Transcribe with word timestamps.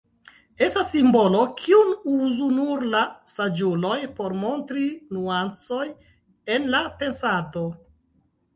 Estas 0.67 0.87
simbolo, 0.93 1.41
kiun 1.59 1.91
uzu 2.13 2.47
nur 2.55 2.87
la 2.95 3.03
saĝuloj 3.33 3.99
por 4.21 4.37
montri 4.47 4.89
nuancoj 5.19 5.85
en 6.57 6.69
la 6.75 6.83
pensado. 7.05 7.67